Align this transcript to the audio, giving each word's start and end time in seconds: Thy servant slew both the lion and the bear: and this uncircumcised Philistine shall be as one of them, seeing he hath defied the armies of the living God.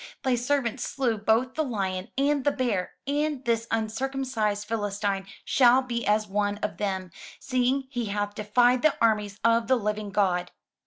Thy 0.23 0.33
servant 0.33 0.81
slew 0.81 1.15
both 1.19 1.53
the 1.53 1.63
lion 1.63 2.07
and 2.17 2.43
the 2.43 2.49
bear: 2.51 2.93
and 3.05 3.45
this 3.45 3.67
uncircumcised 3.69 4.67
Philistine 4.67 5.27
shall 5.45 5.83
be 5.83 6.07
as 6.07 6.25
one 6.25 6.57
of 6.63 6.77
them, 6.77 7.11
seeing 7.39 7.83
he 7.91 8.05
hath 8.05 8.33
defied 8.33 8.81
the 8.81 8.97
armies 8.99 9.37
of 9.43 9.67
the 9.67 9.75
living 9.75 10.09
God. 10.09 10.49